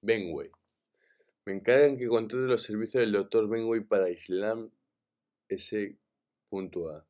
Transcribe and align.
Benway. 0.00 0.50
Me 1.44 1.54
encargan 1.54 1.96
que 1.96 2.06
controle 2.06 2.46
los 2.46 2.62
servicios 2.62 3.00
del 3.00 3.12
Dr. 3.12 3.48
Benway 3.48 3.80
para 3.80 4.10
Islam 4.10 4.70
S.A. 5.48 5.96
El 6.50 7.04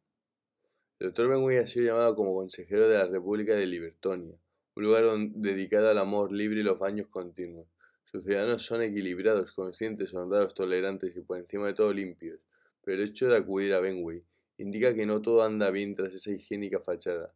Dr. 0.98 1.28
Benway 1.28 1.58
ha 1.58 1.66
sido 1.66 1.86
llamado 1.86 2.16
como 2.16 2.34
consejero 2.34 2.88
de 2.88 2.96
la 2.98 3.06
República 3.06 3.54
de 3.54 3.66
Libertonia, 3.66 4.36
un 4.74 4.82
lugar 4.82 5.04
dedicado 5.34 5.90
al 5.90 5.98
amor 5.98 6.32
libre 6.32 6.60
y 6.60 6.62
los 6.64 6.78
baños 6.78 7.08
continuos. 7.08 7.68
Sus 8.10 8.24
ciudadanos 8.24 8.64
son 8.64 8.82
equilibrados, 8.82 9.52
conscientes, 9.52 10.14
honrados, 10.14 10.54
tolerantes 10.54 11.14
y 11.14 11.20
por 11.20 11.38
encima 11.38 11.66
de 11.66 11.74
todo 11.74 11.92
limpios. 11.92 12.40
Pero 12.82 13.02
el 13.02 13.08
hecho 13.10 13.28
de 13.28 13.36
acudir 13.36 13.74
a 13.74 13.80
Benway 13.80 14.24
indica 14.56 14.94
que 14.94 15.04
no 15.04 15.20
todo 15.20 15.42
anda 15.42 15.70
bien 15.70 15.94
tras 15.94 16.14
esa 16.14 16.30
higiénica 16.30 16.80
fachada. 16.80 17.34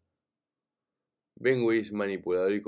Benway 1.37 1.81
es 1.81 1.93
manipulador 1.93 2.53
y 2.53 2.63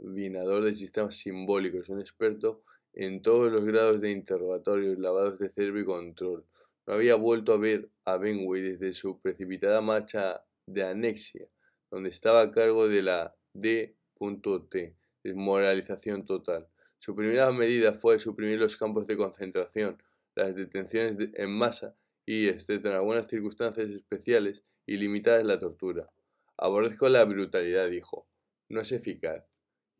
coordinador 0.00 0.64
de 0.64 0.74
sistemas 0.74 1.16
simbólicos, 1.16 1.88
un 1.88 2.00
experto 2.00 2.62
en 2.92 3.22
todos 3.22 3.52
los 3.52 3.64
grados 3.64 4.00
de 4.00 4.10
interrogatorios, 4.10 4.98
lavados 4.98 5.38
de 5.38 5.50
cerebro 5.50 5.80
y 5.80 5.84
control. 5.84 6.44
No 6.86 6.94
había 6.94 7.14
vuelto 7.14 7.52
a 7.52 7.58
ver 7.58 7.90
a 8.04 8.16
Benway 8.16 8.62
desde 8.62 8.94
su 8.94 9.20
precipitada 9.20 9.80
marcha 9.80 10.44
de 10.66 10.84
anexia, 10.84 11.46
donde 11.90 12.08
estaba 12.08 12.40
a 12.40 12.50
cargo 12.50 12.88
de 12.88 13.02
la 13.02 13.36
D.T, 13.54 14.96
desmoralización 15.22 16.24
total. 16.24 16.68
Su 16.98 17.14
primera 17.14 17.50
medida 17.52 17.92
fue 17.94 18.18
suprimir 18.18 18.58
los 18.58 18.76
campos 18.76 19.06
de 19.06 19.16
concentración, 19.16 20.02
las 20.34 20.54
detenciones 20.54 21.30
en 21.34 21.50
masa 21.52 21.96
y, 22.26 22.48
excepto 22.48 22.88
en 22.88 22.94
algunas 22.96 23.26
circunstancias 23.26 23.88
especiales 23.88 24.64
y 24.86 24.96
limitadas, 24.96 25.44
la 25.44 25.58
tortura. 25.58 26.10
Aborrezco 26.56 27.08
la 27.08 27.24
brutalidad, 27.24 27.88
dijo. 27.88 28.26
No 28.68 28.80
es 28.82 28.92
eficaz. 28.92 29.49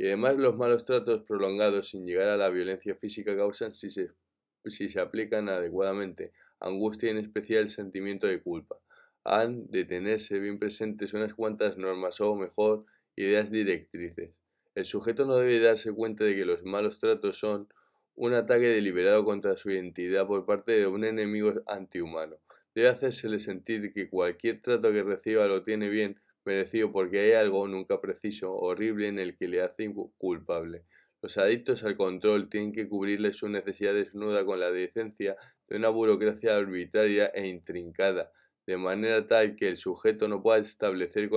Y 0.00 0.06
además 0.06 0.36
los 0.38 0.56
malos 0.56 0.86
tratos 0.86 1.24
prolongados 1.24 1.90
sin 1.90 2.06
llegar 2.06 2.28
a 2.28 2.38
la 2.38 2.48
violencia 2.48 2.96
física 2.96 3.36
causan, 3.36 3.74
si 3.74 3.90
se, 3.90 4.10
si 4.64 4.88
se 4.88 4.98
aplican 4.98 5.50
adecuadamente, 5.50 6.32
angustia 6.58 7.08
y 7.08 7.10
en 7.10 7.18
especial 7.18 7.68
sentimiento 7.68 8.26
de 8.26 8.42
culpa. 8.42 8.78
Han 9.24 9.70
de 9.70 9.84
tenerse 9.84 10.38
bien 10.38 10.58
presentes 10.58 11.12
unas 11.12 11.34
cuantas 11.34 11.76
normas 11.76 12.18
o, 12.22 12.34
mejor, 12.34 12.86
ideas 13.14 13.50
directrices. 13.50 14.30
El 14.74 14.86
sujeto 14.86 15.26
no 15.26 15.36
debe 15.36 15.60
darse 15.60 15.92
cuenta 15.92 16.24
de 16.24 16.34
que 16.34 16.46
los 16.46 16.62
malos 16.62 16.98
tratos 16.98 17.38
son 17.38 17.68
un 18.14 18.32
ataque 18.32 18.68
deliberado 18.68 19.22
contra 19.22 19.58
su 19.58 19.70
identidad 19.70 20.26
por 20.26 20.46
parte 20.46 20.72
de 20.72 20.86
un 20.86 21.04
enemigo 21.04 21.52
antihumano. 21.66 22.38
Debe 22.74 22.88
hacérsele 22.88 23.38
sentir 23.38 23.92
que 23.92 24.08
cualquier 24.08 24.62
trato 24.62 24.92
que 24.92 25.02
reciba 25.02 25.46
lo 25.46 25.62
tiene 25.62 25.90
bien 25.90 26.18
merecido 26.50 26.90
porque 26.90 27.20
hay 27.20 27.32
algo 27.32 27.68
nunca 27.68 28.00
preciso, 28.00 28.52
horrible 28.52 29.06
en 29.06 29.20
el 29.20 29.36
que 29.36 29.46
le 29.46 29.62
hace 29.62 29.94
culpable. 30.18 30.84
Los 31.22 31.38
adictos 31.38 31.84
al 31.84 31.96
control 31.96 32.48
tienen 32.48 32.72
que 32.72 32.88
cubrirle 32.88 33.32
su 33.32 33.48
necesidad 33.48 33.94
desnuda 33.94 34.44
con 34.44 34.58
la 34.58 34.72
decencia 34.72 35.36
de 35.68 35.76
una 35.76 35.90
burocracia 35.90 36.56
arbitraria 36.56 37.26
e 37.26 37.46
intrincada, 37.46 38.32
de 38.66 38.76
manera 38.76 39.28
tal 39.28 39.54
que 39.54 39.68
el 39.68 39.76
sujeto 39.76 40.26
no 40.26 40.42
pueda 40.42 40.58
establecer 40.58 41.30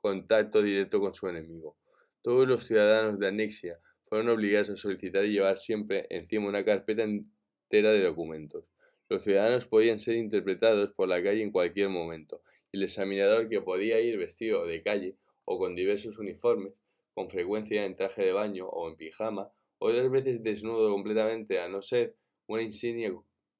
contacto 0.00 0.62
directo 0.62 1.00
con 1.00 1.12
su 1.12 1.26
enemigo. 1.26 1.76
Todos 2.22 2.46
los 2.46 2.64
ciudadanos 2.66 3.18
de 3.18 3.26
Anexia 3.26 3.80
fueron 4.04 4.28
obligados 4.28 4.70
a 4.70 4.76
solicitar 4.76 5.24
y 5.24 5.32
llevar 5.32 5.58
siempre 5.58 6.06
encima 6.08 6.46
una 6.46 6.64
carpeta 6.64 7.02
entera 7.02 7.90
de 7.90 8.04
documentos. 8.04 8.64
Los 9.08 9.24
ciudadanos 9.24 9.66
podían 9.66 9.98
ser 9.98 10.14
interpretados 10.14 10.92
por 10.92 11.08
la 11.08 11.20
calle 11.20 11.42
en 11.42 11.50
cualquier 11.50 11.88
momento, 11.88 12.44
el 12.72 12.82
examinador 12.82 13.48
que 13.48 13.60
podía 13.60 14.00
ir 14.00 14.18
vestido 14.18 14.66
de 14.66 14.82
calle 14.82 15.16
o 15.44 15.58
con 15.58 15.74
diversos 15.74 16.18
uniformes, 16.18 16.74
con 17.14 17.28
frecuencia 17.28 17.84
en 17.84 17.96
traje 17.96 18.24
de 18.24 18.32
baño 18.32 18.68
o 18.68 18.88
en 18.88 18.96
pijama, 18.96 19.52
otras 19.78 20.10
veces 20.10 20.42
desnudo 20.42 20.90
completamente 20.90 21.60
a 21.60 21.68
no 21.68 21.82
ser 21.82 22.14
una 22.46 22.62
insignia 22.62 23.12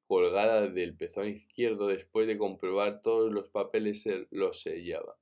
colgada 0.06 0.66
del 0.66 0.97
pezón 0.97 1.28
izquierdo 1.28 1.86
después 1.86 2.27
de 2.27 2.36
comprobar 2.36 3.00
todos 3.00 3.33
los 3.33 3.48
papeles 3.48 4.04
los 4.31 4.60
sellaba. 4.60 5.16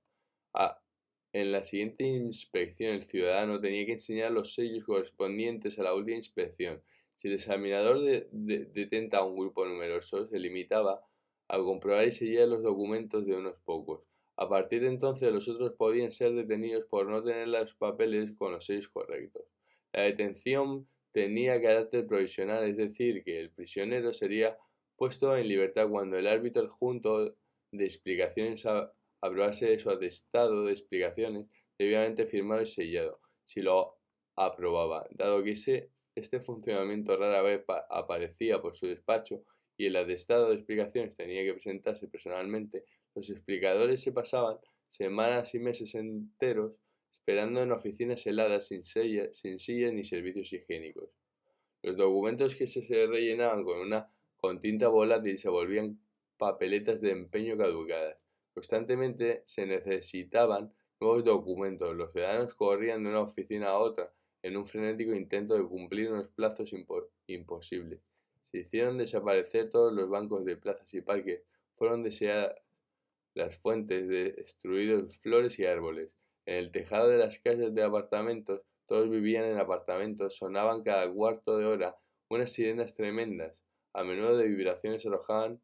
en 1.33 1.53
la 1.53 1.63
siguiente 1.63 2.05
inspección 2.05 2.95
el 2.95 3.03
ciudadano 3.03 3.61
tenía 3.61 3.85
que 3.85 3.93
enseñar 3.93 4.33
los 4.33 4.55
sellos 4.55 4.85
correspondientes 4.85 5.79
a 5.79 5.83
la 5.83 5.95
última 5.95 6.17
inspección. 6.17 6.83
Si 7.17 7.29
el 7.29 7.35
examinador 7.35 8.01
detenta 8.01 9.19
a 9.19 9.25
un 9.25 9.37
grupo 9.37 9.67
numeroso, 9.67 10.27
se 10.27 10.39
limitaba 10.39 11.05
al 11.49 11.63
comprobar 11.63 12.07
y 12.07 12.13
sellar 12.13 12.49
los 12.49 12.63
documentos 12.63 13.27
de 13.27 13.37
unos 13.37 13.57
pocos. 13.65 14.03
A 14.37 14.49
partir 14.49 14.83
de 14.83 14.89
entonces 14.89 15.33
los 15.33 15.49
otros 15.49 15.73
podían 15.73 16.11
ser 16.13 16.33
detenidos 16.33 16.85
por 16.85 17.09
no 17.09 17.25
tener 17.25 17.49
los 17.49 17.75
papeles 17.75 18.33
con 18.39 18.53
los 18.53 18.67
sellos 18.67 18.89
correctos. 18.89 19.45
La 19.93 20.03
detención 20.03 20.89
tenía 21.11 21.61
carácter 21.61 22.07
provisional, 22.07 22.65
es 22.65 22.77
decir, 22.77 23.25
que 23.25 23.41
el 23.41 23.51
prisionero 23.51 24.13
sería 24.13 24.57
puesto 24.97 25.37
en 25.37 25.49
libertad 25.49 25.89
cuando 25.89 26.19
el 26.19 26.27
árbitro 26.27 26.63
adjunto 26.63 27.37
de 27.73 27.85
explicaciones 27.85 28.67
aprobase 29.21 29.79
su 29.79 29.91
atestado 29.91 30.65
de 30.65 30.73
explicaciones 30.73 31.47
debidamente 31.79 32.27
firmado 32.27 32.63
y 32.63 32.67
sellado, 32.67 33.21
si 33.45 33.63
lo 33.63 33.99
aprobaba, 34.37 35.07
dado 35.11 35.43
que 35.43 35.53
ese, 35.53 35.91
este 36.15 36.41
funcionamiento 36.41 37.17
rara 37.17 37.43
vez 37.43 37.65
aparecía 37.89 38.61
por 38.61 38.75
su 38.75 38.87
despacho, 38.87 39.43
y 39.79 39.87
el 39.87 39.97
atestado 39.97 40.49
de 40.51 40.57
explicaciones 40.57 41.17
tenía 41.17 41.45
que 41.45 41.55
presentarse 41.55 42.09
personalmente, 42.09 42.85
los 43.15 43.31
explicadores 43.31 44.03
se 44.03 44.13
pasaban 44.13 44.59
semanas 44.89 45.55
y 45.55 45.61
meses 45.61 45.95
enteros 45.95 46.73
esperando 47.11 47.63
en 47.63 47.73
oficinas 47.73 48.27
heladas 48.27 48.67
sin, 48.67 48.83
sin 48.83 49.59
sillas 49.59 49.93
ni 49.93 50.05
servicios 50.05 50.53
higiénicos. 50.53 51.09
Los 51.83 51.97
documentos 51.97 52.57
que 52.57 52.67
se 52.67 53.07
rellenaban 53.07 53.65
con 53.65 53.79
una 53.79 54.13
con 54.37 54.61
tinta 54.61 54.89
volátil 54.89 55.39
se 55.39 55.49
volvían 55.49 56.01
papeletas 56.37 57.01
de 57.01 57.13
empeño 57.13 57.57
caducadas. 57.57 58.19
Constantemente 58.55 59.43
se 59.47 59.67
necesitaban 59.67 60.73
nuevos 61.01 61.25
documentos. 61.25 61.97
Los 61.97 62.13
ciudadanos 62.13 62.55
corrían 62.55 63.05
de 63.05 63.11
una 63.11 63.21
oficina 63.21 63.69
a 63.69 63.79
otra 63.79 64.13
en 64.43 64.57
un 64.57 64.67
frenético 64.67 65.15
intento 65.15 65.55
de 65.55 65.67
cumplir 65.67 66.11
unos 66.11 66.29
plazos 66.29 66.73
imposibles. 67.27 68.01
Se 68.51 68.59
hicieron 68.59 68.97
desaparecer 68.97 69.69
todos 69.69 69.93
los 69.93 70.09
bancos 70.09 70.47
de 70.47 70.57
plazas 70.57 70.95
y 70.95 71.03
parques, 71.03 71.43
fueron 71.77 72.03
deseadas 72.03 72.55
las 73.35 73.59
fuentes, 73.59 74.09
destruidos 74.09 75.19
flores 75.19 75.59
y 75.59 75.67
árboles. 75.67 76.17
En 76.47 76.57
el 76.57 76.71
tejado 76.71 77.09
de 77.09 77.19
las 77.19 77.39
casas 77.41 77.75
de 77.75 77.83
apartamentos, 77.83 78.63
todos 78.87 79.11
vivían 79.11 79.45
en 79.45 79.59
apartamentos, 79.59 80.35
sonaban 80.35 80.83
cada 80.83 81.13
cuarto 81.13 81.59
de 81.59 81.67
hora 81.67 81.99
unas 82.31 82.51
sirenas 82.51 82.95
tremendas. 82.95 83.65
A 83.93 84.03
menudo 84.03 84.39
de 84.39 84.47
vibraciones 84.47 85.05
arrojaban, 85.05 85.61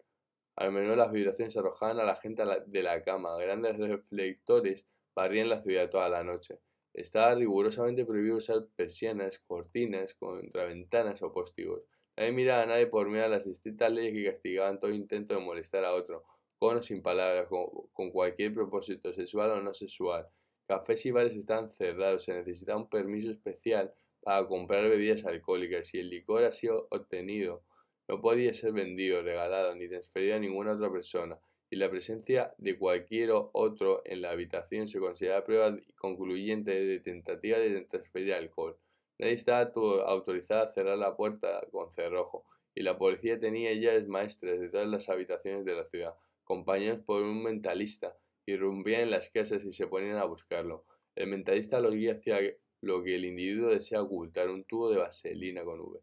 a 0.56 0.70
menudo 0.70 0.94
las 0.94 1.10
vibraciones 1.10 1.56
arrojaban 1.56 2.00
a 2.00 2.04
la 2.04 2.16
gente 2.16 2.42
de 2.66 2.82
la 2.82 3.02
cama. 3.02 3.34
Grandes 3.38 3.78
reflectores 3.78 4.86
barrían 5.14 5.48
la 5.48 5.62
ciudad 5.62 5.88
toda 5.88 6.10
la 6.10 6.22
noche. 6.22 6.58
Estaba 6.92 7.34
rigurosamente 7.34 8.04
prohibido 8.04 8.36
usar 8.36 8.66
persianas, 8.76 9.38
cortinas, 9.38 10.12
contraventanas 10.14 11.22
o 11.22 11.32
postigos. 11.32 11.82
Nadie 12.16 12.32
miraba 12.32 12.62
a 12.62 12.66
nadie 12.66 12.86
por 12.86 13.08
miedo 13.08 13.24
a 13.24 13.28
las 13.28 13.46
estrictas 13.46 13.90
leyes 13.90 14.12
que 14.12 14.30
castigaban 14.30 14.78
todo 14.78 14.92
intento 14.92 15.34
de 15.34 15.40
molestar 15.40 15.84
a 15.84 15.94
otro, 15.94 16.24
con 16.58 16.76
o 16.76 16.82
sin 16.82 17.02
palabras, 17.02 17.48
con, 17.48 18.10
cualquier 18.10 18.54
propósito, 18.54 19.12
sexual 19.12 19.50
o 19.50 19.60
no 19.60 19.74
sexual. 19.74 20.28
Cafés 20.68 21.04
y 21.06 21.10
bares 21.10 21.34
estaban 21.34 21.72
cerrados, 21.72 22.24
se 22.24 22.32
necesitaba 22.32 22.78
un 22.78 22.88
permiso 22.88 23.30
especial 23.30 23.92
para 24.22 24.46
comprar 24.46 24.88
bebidas 24.88 25.24
alcohólicas. 25.24 25.88
Si 25.88 25.98
el 25.98 26.08
licor 26.08 26.44
ha 26.44 26.52
sido 26.52 26.86
obtenido, 26.90 27.64
no 28.08 28.20
podía 28.20 28.54
ser 28.54 28.72
vendido, 28.72 29.22
regalado 29.22 29.74
ni 29.74 29.88
transferido 29.88 30.36
a 30.36 30.38
ninguna 30.38 30.72
otra 30.74 30.92
persona, 30.92 31.38
y 31.68 31.76
la 31.76 31.90
presencia 31.90 32.54
de 32.58 32.78
cualquier 32.78 33.30
otro 33.32 34.02
en 34.04 34.22
la 34.22 34.30
habitación 34.30 34.88
se 34.88 35.00
consideraba 35.00 35.44
prueba 35.44 35.76
concluyente 35.96 36.70
de 36.70 37.00
tentativa 37.00 37.58
de 37.58 37.80
transferir 37.82 38.34
alcohol. 38.34 38.78
Nadie 39.18 39.34
estaba 39.34 39.70
autorizado 40.06 40.64
a 40.64 40.72
cerrar 40.72 40.98
la 40.98 41.16
puerta 41.16 41.66
con 41.70 41.92
cerrojo, 41.92 42.44
y 42.74 42.82
la 42.82 42.98
policía 42.98 43.38
tenía 43.38 43.72
llaves 43.72 44.08
maestras 44.08 44.58
de 44.58 44.68
todas 44.68 44.88
las 44.88 45.08
habitaciones 45.08 45.64
de 45.64 45.74
la 45.74 45.84
ciudad. 45.84 46.14
Compañeros 46.42 47.00
por 47.06 47.22
un 47.22 47.42
mentalista, 47.42 48.16
irrumpían 48.46 49.02
en 49.02 49.10
las 49.10 49.30
casas 49.30 49.64
y 49.64 49.72
se 49.72 49.86
ponían 49.86 50.16
a 50.16 50.24
buscarlo. 50.24 50.84
El 51.14 51.28
mentalista 51.28 51.80
lo 51.80 51.92
guía 51.92 52.14
hacia 52.14 52.40
lo 52.80 53.02
que 53.02 53.14
el 53.14 53.24
individuo 53.24 53.70
desea 53.70 54.02
ocultar, 54.02 54.50
un 54.50 54.64
tubo 54.64 54.90
de 54.90 54.98
vaselina 54.98 55.64
con 55.64 55.80
V, 55.80 56.00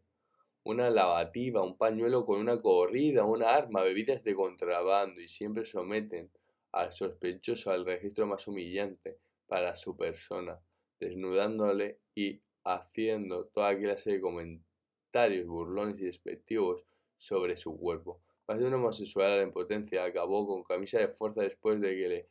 una 0.64 0.90
lavativa, 0.90 1.62
un 1.62 1.76
pañuelo 1.76 2.24
con 2.24 2.40
una 2.40 2.60
corrida, 2.60 3.24
una 3.24 3.50
arma, 3.50 3.82
bebidas 3.82 4.24
de 4.24 4.34
contrabando, 4.34 5.20
y 5.20 5.28
siempre 5.28 5.64
someten 5.64 6.30
al 6.72 6.92
sospechoso 6.92 7.70
al 7.70 7.84
registro 7.84 8.26
más 8.26 8.48
humillante 8.48 9.18
para 9.46 9.76
su 9.76 9.96
persona, 9.96 10.58
desnudándole 10.98 12.00
y 12.14 12.40
haciendo 12.64 13.46
toda 13.46 13.78
clase 13.78 14.12
de 14.12 14.20
comentarios 14.20 15.46
burlones 15.46 16.00
y 16.00 16.04
despectivos 16.04 16.84
sobre 17.16 17.56
su 17.56 17.78
cuerpo. 17.78 18.20
Más 18.48 18.58
de 18.58 18.66
un 18.66 18.74
homosexual 18.74 19.32
a 19.32 19.36
la 19.36 19.42
impotencia 19.42 20.04
acabó 20.04 20.46
con 20.46 20.64
camisa 20.64 20.98
de 20.98 21.08
fuerza 21.08 21.42
después 21.42 21.80
de 21.80 21.96
que 21.96 22.08
le 22.08 22.28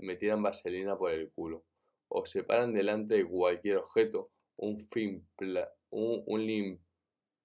metieran 0.00 0.42
vaselina 0.42 0.96
por 0.96 1.12
el 1.12 1.30
culo. 1.30 1.64
O 2.08 2.26
se 2.26 2.42
paran 2.44 2.74
delante 2.74 3.14
de 3.16 3.24
cualquier 3.24 3.78
objeto 3.78 4.30
un, 4.56 4.88
un, 5.90 6.22
un 6.26 6.46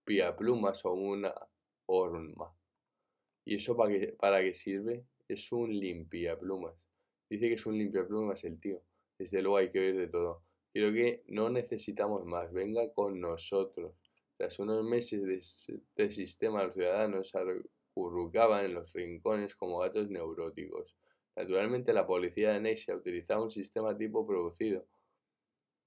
limpiaplumas 0.06 0.86
o 0.86 0.94
una 0.94 1.34
horma. 1.86 2.54
¿Y 3.46 3.56
eso 3.56 3.78
para 3.78 3.92
qué, 3.92 4.16
para 4.20 4.42
qué 4.42 4.54
sirve? 4.54 5.06
Es 5.28 5.52
un 5.52 5.72
limpiaplumas. 5.72 6.76
Dice 7.30 7.48
que 7.48 7.54
es 7.54 7.66
un 7.66 7.78
limpiaplumas 7.78 8.44
el 8.44 8.60
tío. 8.60 8.82
Desde 9.18 9.42
luego 9.42 9.58
hay 9.58 9.72
que 9.72 9.80
ver 9.80 9.96
de 9.96 10.08
todo. 10.08 10.44
Creo 10.76 10.92
que 10.92 11.24
no 11.28 11.50
necesitamos 11.50 12.26
más. 12.26 12.52
Venga 12.52 12.92
con 12.92 13.22
nosotros. 13.22 13.94
Tras 14.36 14.60
unos 14.60 14.84
meses 14.84 15.24
de, 15.96 16.12
sistema, 16.12 16.66
los 16.66 16.76
ciudadanos 16.76 17.32
acurrucaban 17.34 18.66
en 18.66 18.74
los 18.74 18.92
rincones 18.92 19.56
como 19.56 19.78
gatos 19.80 20.10
neuróticos. 20.10 20.98
Naturalmente, 21.34 21.94
la 21.94 22.06
policía 22.06 22.52
de 22.52 22.60
Nesia 22.60 22.94
utilizaba 22.94 23.42
un 23.42 23.52
sistema 23.52 23.98
tipo 23.98 24.28
producido 24.28 24.86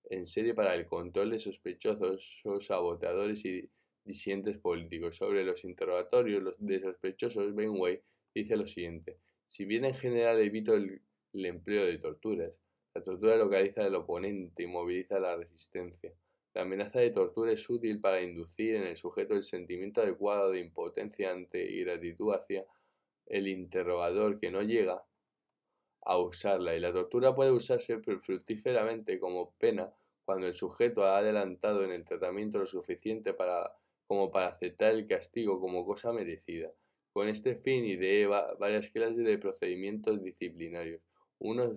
en 0.04 0.26
serie 0.26 0.54
para 0.54 0.74
el 0.74 0.86
control 0.86 1.32
de 1.32 1.38
sospechosos, 1.38 2.42
saboteadores 2.60 3.44
y 3.44 3.68
disidentes 4.04 4.56
políticos. 4.56 5.16
Sobre 5.16 5.44
los 5.44 5.64
interrogatorios 5.64 6.54
de 6.56 6.80
sospechosos, 6.80 7.54
Benway 7.54 8.00
dice 8.34 8.56
lo 8.56 8.66
siguiente. 8.66 9.18
Si 9.46 9.66
bien 9.66 9.84
en 9.84 9.92
general 9.92 10.40
evito 10.40 10.74
el 10.74 11.02
empleo 11.34 11.84
de 11.84 11.98
torturas, 11.98 12.54
la 12.94 13.02
tortura 13.02 13.36
localiza 13.36 13.84
al 13.84 13.94
oponente 13.94 14.62
y 14.62 14.66
moviliza 14.66 15.20
la 15.20 15.36
resistencia. 15.36 16.12
La 16.54 16.62
amenaza 16.62 17.00
de 17.00 17.10
tortura 17.10 17.52
es 17.52 17.68
útil 17.68 18.00
para 18.00 18.22
inducir 18.22 18.74
en 18.74 18.84
el 18.84 18.96
sujeto 18.96 19.34
el 19.34 19.42
sentimiento 19.42 20.00
adecuado 20.00 20.50
de 20.50 20.60
impotencia 20.60 21.30
ante 21.30 21.64
y 21.70 21.84
gratitud 21.84 22.34
hacia 22.34 22.66
el 23.26 23.46
interrogador 23.46 24.40
que 24.40 24.50
no 24.50 24.62
llega 24.62 25.04
a 26.02 26.18
usarla 26.18 26.74
y 26.74 26.80
la 26.80 26.92
tortura 26.92 27.34
puede 27.34 27.50
usarse 27.50 27.98
fructíferamente 27.98 29.20
como 29.20 29.54
pena 29.58 29.92
cuando 30.24 30.46
el 30.46 30.54
sujeto 30.54 31.04
ha 31.04 31.18
adelantado 31.18 31.84
en 31.84 31.92
el 31.92 32.04
tratamiento 32.04 32.58
lo 32.58 32.66
suficiente 32.66 33.34
para, 33.34 33.74
como 34.06 34.30
para 34.30 34.48
aceptar 34.48 34.94
el 34.94 35.06
castigo 35.06 35.60
como 35.60 35.84
cosa 35.84 36.12
merecida. 36.12 36.72
Con 37.12 37.28
este 37.28 37.56
fin 37.56 37.84
ideé 37.84 38.26
varias 38.26 38.90
clases 38.90 39.24
de 39.24 39.38
procedimientos 39.38 40.22
disciplinarios. 40.22 41.02
Unos 41.38 41.76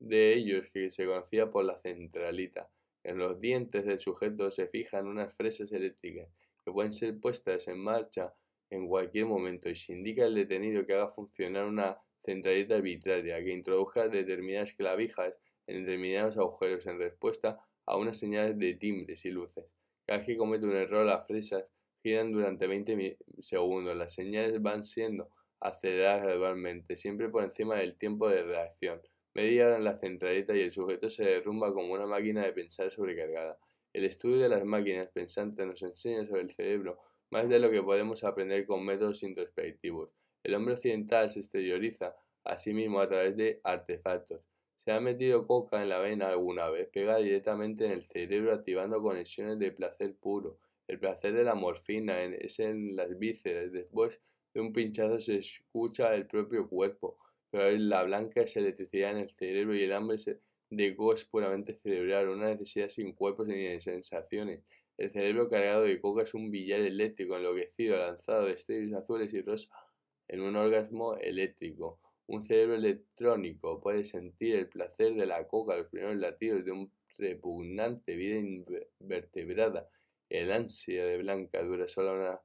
de 0.00 0.34
ellos 0.34 0.70
que 0.72 0.90
se 0.90 1.06
conocía 1.06 1.50
por 1.50 1.64
la 1.64 1.78
centralita. 1.78 2.70
En 3.04 3.18
los 3.18 3.38
dientes 3.38 3.84
del 3.84 4.00
sujeto 4.00 4.50
se 4.50 4.66
fijan 4.66 5.06
unas 5.06 5.34
fresas 5.34 5.70
eléctricas 5.72 6.28
que 6.64 6.72
pueden 6.72 6.92
ser 6.92 7.18
puestas 7.20 7.68
en 7.68 7.78
marcha 7.78 8.34
en 8.70 8.88
cualquier 8.88 9.26
momento 9.26 9.68
y 9.68 9.74
se 9.74 9.92
indica 9.92 10.24
al 10.24 10.34
detenido 10.34 10.86
que 10.86 10.94
haga 10.94 11.08
funcionar 11.08 11.66
una 11.66 11.98
centralita 12.24 12.76
arbitraria 12.76 13.42
que 13.42 13.52
introduzca 13.52 14.08
determinadas 14.08 14.74
clavijas 14.74 15.40
en 15.66 15.84
determinados 15.84 16.36
agujeros 16.36 16.86
en 16.86 16.98
respuesta 16.98 17.58
a 17.86 17.96
unas 17.96 18.18
señales 18.18 18.58
de 18.58 18.74
timbres 18.74 19.24
y 19.24 19.30
luces. 19.30 19.64
Cada 20.06 20.24
que 20.24 20.36
comete 20.36 20.66
un 20.66 20.76
error 20.76 21.06
las 21.06 21.26
fresas 21.26 21.64
giran 22.02 22.32
durante 22.32 22.66
20 22.66 23.18
segundos. 23.38 23.96
Las 23.96 24.14
señales 24.14 24.60
van 24.62 24.84
siendo 24.84 25.30
aceleradas 25.60 26.22
gradualmente, 26.22 26.96
siempre 26.96 27.28
por 27.28 27.44
encima 27.44 27.76
del 27.76 27.96
tiempo 27.96 28.28
de 28.28 28.42
reacción. 28.42 29.00
Media 29.32 29.68
hora 29.68 29.76
en 29.76 29.84
la 29.84 29.96
centralita 29.96 30.56
y 30.56 30.60
el 30.60 30.72
sujeto 30.72 31.08
se 31.08 31.24
derrumba 31.24 31.72
como 31.72 31.94
una 31.94 32.04
máquina 32.04 32.44
de 32.44 32.52
pensar 32.52 32.90
sobrecargada. 32.90 33.60
El 33.92 34.04
estudio 34.04 34.38
de 34.38 34.48
las 34.48 34.64
máquinas 34.64 35.06
pensantes 35.06 35.64
nos 35.64 35.80
enseña 35.82 36.26
sobre 36.26 36.42
el 36.42 36.50
cerebro 36.50 36.98
más 37.30 37.48
de 37.48 37.60
lo 37.60 37.70
que 37.70 37.80
podemos 37.80 38.24
aprender 38.24 38.66
con 38.66 38.84
métodos 38.84 39.22
introspectivos. 39.22 40.10
El 40.42 40.56
hombre 40.56 40.74
occidental 40.74 41.30
se 41.30 41.38
exterioriza 41.38 42.16
a 42.42 42.58
sí 42.58 42.74
mismo 42.74 42.98
a 42.98 43.08
través 43.08 43.36
de 43.36 43.60
artefactos. 43.62 44.40
Se 44.74 44.90
ha 44.90 44.98
metido 44.98 45.46
coca 45.46 45.80
en 45.80 45.90
la 45.90 46.00
vena 46.00 46.28
alguna 46.30 46.68
vez, 46.68 46.88
pega 46.88 47.18
directamente 47.18 47.86
en 47.86 47.92
el 47.92 48.02
cerebro 48.02 48.52
activando 48.52 49.00
conexiones 49.00 49.60
de 49.60 49.70
placer 49.70 50.16
puro. 50.16 50.58
El 50.88 50.98
placer 50.98 51.34
de 51.34 51.44
la 51.44 51.54
morfina 51.54 52.20
es 52.20 52.58
en 52.58 52.96
las 52.96 53.16
vísceras. 53.16 53.70
Después 53.70 54.20
de 54.54 54.60
un 54.60 54.72
pinchazo 54.72 55.20
se 55.20 55.36
escucha 55.36 56.16
el 56.16 56.26
propio 56.26 56.68
cuerpo 56.68 57.16
pero 57.50 57.70
la 57.78 58.04
blanca 58.04 58.42
es 58.42 58.56
electricidad 58.56 59.12
en 59.12 59.18
el 59.18 59.30
cerebro 59.30 59.74
y 59.74 59.82
el 59.82 59.92
hambre 59.92 60.16
de 60.70 60.96
coca 60.96 61.16
es 61.16 61.24
puramente 61.24 61.74
cerebral, 61.74 62.28
una 62.28 62.48
necesidad 62.48 62.88
sin 62.88 63.12
cuerpos 63.12 63.46
ni 63.46 63.80
sensaciones. 63.80 64.62
El 64.96 65.10
cerebro 65.10 65.48
cargado 65.48 65.82
de 65.82 66.00
coca 66.00 66.22
es 66.22 66.34
un 66.34 66.50
billar 66.50 66.80
eléctrico 66.80 67.36
enloquecido, 67.36 67.96
lanzado 67.96 68.44
de 68.44 68.52
estrellas 68.52 69.02
azules 69.02 69.32
y 69.34 69.42
rosas 69.42 69.70
en 70.28 70.42
un 70.42 70.54
orgasmo 70.56 71.16
eléctrico. 71.16 71.98
Un 72.26 72.44
cerebro 72.44 72.76
electrónico 72.76 73.80
puede 73.80 74.04
sentir 74.04 74.54
el 74.54 74.68
placer 74.68 75.14
de 75.14 75.26
la 75.26 75.48
coca, 75.48 75.76
los 75.76 75.88
primeros 75.88 76.16
latidos 76.16 76.64
de 76.64 76.70
un 76.70 76.92
repugnante 77.18 78.14
vida 78.14 78.36
invertebrada. 79.00 79.90
El 80.28 80.52
ansia 80.52 81.04
de 81.04 81.18
blanca 81.18 81.60
dura 81.64 81.88
solo 81.88 82.40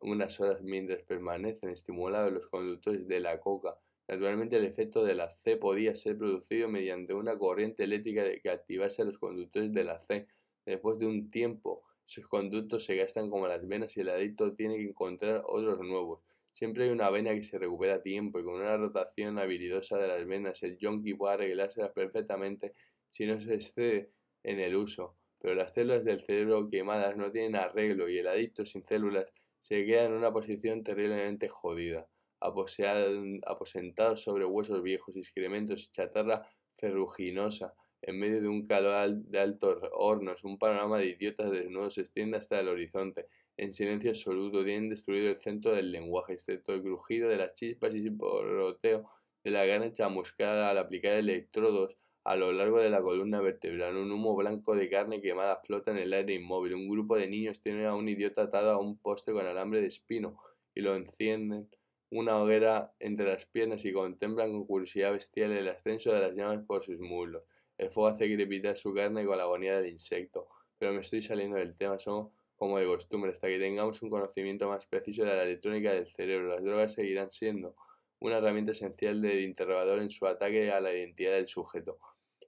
unas 0.00 0.40
horas 0.40 0.62
mientras 0.62 1.02
permanecen 1.02 1.68
estimulados 1.68 2.32
los 2.32 2.46
conductores 2.46 3.06
de 3.06 3.20
la 3.20 3.38
coca 3.40 3.78
Naturalmente 4.08 4.56
el 4.56 4.64
efecto 4.64 5.04
de 5.04 5.16
la 5.16 5.30
C 5.30 5.56
podía 5.56 5.92
ser 5.96 6.16
producido 6.16 6.68
mediante 6.68 7.12
una 7.12 7.36
corriente 7.36 7.82
eléctrica 7.82 8.22
que 8.40 8.50
activase 8.50 9.04
los 9.04 9.18
conductores 9.18 9.72
de 9.72 9.82
la 9.82 9.98
C. 9.98 10.28
Después 10.64 10.98
de 11.00 11.06
un 11.06 11.28
tiempo, 11.28 11.82
esos 12.08 12.28
conductos 12.28 12.84
se 12.84 12.94
gastan 12.94 13.30
como 13.30 13.48
las 13.48 13.66
venas 13.66 13.96
y 13.96 14.00
el 14.00 14.10
adicto 14.10 14.54
tiene 14.54 14.76
que 14.76 14.90
encontrar 14.90 15.42
otros 15.44 15.80
nuevos. 15.80 16.20
Siempre 16.52 16.84
hay 16.84 16.90
una 16.90 17.10
vena 17.10 17.34
que 17.34 17.42
se 17.42 17.58
recupera 17.58 17.96
a 17.96 18.02
tiempo 18.02 18.38
y 18.38 18.44
con 18.44 18.54
una 18.54 18.76
rotación 18.76 19.40
habilidosa 19.40 19.98
de 19.98 20.06
las 20.06 20.24
venas 20.24 20.62
el 20.62 20.78
yonki 20.78 21.14
puede 21.14 21.34
arreglárselas 21.34 21.90
perfectamente 21.90 22.74
si 23.10 23.26
no 23.26 23.40
se 23.40 23.54
excede 23.54 24.12
en 24.44 24.60
el 24.60 24.76
uso. 24.76 25.16
Pero 25.40 25.56
las 25.56 25.72
células 25.74 26.04
del 26.04 26.20
cerebro 26.20 26.70
quemadas 26.70 27.16
no 27.16 27.32
tienen 27.32 27.56
arreglo 27.56 28.08
y 28.08 28.18
el 28.18 28.28
adicto 28.28 28.64
sin 28.64 28.84
células 28.84 29.32
se 29.60 29.84
queda 29.84 30.04
en 30.04 30.12
una 30.12 30.32
posición 30.32 30.84
terriblemente 30.84 31.48
jodida 31.48 32.08
aposentados 32.40 34.22
sobre 34.22 34.44
huesos 34.44 34.82
viejos, 34.82 35.16
excrementos 35.16 35.84
y 35.84 35.90
chatarra 35.90 36.48
ferruginosa, 36.76 37.74
en 38.02 38.18
medio 38.20 38.40
de 38.40 38.48
un 38.48 38.66
calor 38.66 39.16
de 39.16 39.40
altos 39.40 39.78
hornos, 39.92 40.44
un 40.44 40.58
panorama 40.58 40.98
de 40.98 41.06
idiotas 41.06 41.50
desnudos 41.50 41.94
se 41.94 42.02
extiende 42.02 42.38
hasta 42.38 42.60
el 42.60 42.68
horizonte. 42.68 43.26
En 43.56 43.72
silencio 43.72 44.10
absoluto 44.10 44.64
tienen 44.64 44.90
destruido 44.90 45.30
el 45.30 45.40
centro 45.40 45.74
del 45.74 45.90
lenguaje, 45.90 46.34
excepto 46.34 46.74
el 46.74 46.82
crujido 46.82 47.28
de 47.28 47.36
las 47.36 47.54
chispas 47.54 47.94
y 47.94 48.06
el 48.06 48.16
porroteo 48.16 49.10
de 49.42 49.50
la 49.50 49.64
gana 49.64 49.92
chamuscada 49.92 50.70
al 50.70 50.78
aplicar 50.78 51.14
electrodos 51.14 51.96
a 52.24 52.36
lo 52.36 52.52
largo 52.52 52.80
de 52.80 52.90
la 52.90 53.00
columna 53.00 53.40
vertebral. 53.40 53.96
Un 53.96 54.12
humo 54.12 54.36
blanco 54.36 54.76
de 54.76 54.90
carne 54.90 55.20
quemada 55.20 55.62
flota 55.64 55.90
en 55.92 55.98
el 55.98 56.12
aire 56.12 56.34
inmóvil. 56.34 56.74
Un 56.74 56.88
grupo 56.88 57.16
de 57.16 57.28
niños 57.28 57.60
tiene 57.60 57.86
a 57.86 57.94
un 57.94 58.08
idiota 58.08 58.42
atado 58.42 58.72
a 58.72 58.78
un 58.78 58.98
poste 58.98 59.32
con 59.32 59.46
alambre 59.46 59.80
de 59.80 59.86
espino 59.86 60.38
y 60.74 60.80
lo 60.80 60.94
encienden 60.94 61.68
una 62.10 62.38
hoguera 62.38 62.92
entre 63.00 63.26
las 63.26 63.46
piernas 63.46 63.84
y 63.84 63.92
contemplan 63.92 64.52
con 64.52 64.66
curiosidad 64.66 65.12
bestial 65.12 65.52
el 65.52 65.68
ascenso 65.68 66.12
de 66.12 66.20
las 66.20 66.34
llamas 66.34 66.60
por 66.66 66.84
sus 66.84 66.98
muslos. 67.00 67.42
El 67.78 67.90
fuego 67.90 68.08
hace 68.08 68.32
crepitar 68.32 68.76
su 68.76 68.94
carne 68.94 69.24
con 69.26 69.36
la 69.36 69.44
agonía 69.44 69.80
del 69.80 69.90
insecto. 69.90 70.48
Pero 70.78 70.92
me 70.92 71.00
estoy 71.00 71.22
saliendo 71.22 71.56
del 71.56 71.76
tema, 71.76 71.98
son 71.98 72.30
como 72.54 72.78
de 72.78 72.86
costumbre, 72.86 73.32
hasta 73.32 73.48
que 73.48 73.58
tengamos 73.58 74.00
un 74.02 74.10
conocimiento 74.10 74.68
más 74.68 74.86
preciso 74.86 75.24
de 75.24 75.34
la 75.34 75.42
electrónica 75.42 75.92
del 75.92 76.08
cerebro. 76.08 76.48
Las 76.48 76.62
drogas 76.62 76.94
seguirán 76.94 77.30
siendo 77.30 77.74
una 78.18 78.38
herramienta 78.38 78.72
esencial 78.72 79.20
del 79.20 79.40
interrogador 79.40 80.00
en 80.00 80.10
su 80.10 80.26
ataque 80.26 80.70
a 80.70 80.80
la 80.80 80.92
identidad 80.94 81.32
del 81.32 81.46
sujeto. 81.46 81.98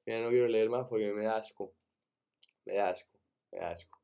Mira, 0.06 0.22
no 0.22 0.30
quiero 0.30 0.48
leer 0.48 0.70
más 0.70 0.86
porque 0.88 1.12
me 1.12 1.24
da 1.24 1.36
asco. 1.36 1.74
Me 2.64 2.74
da 2.74 2.90
asco, 2.90 3.18
me 3.52 3.58
da 3.58 3.70
asco. 3.70 3.97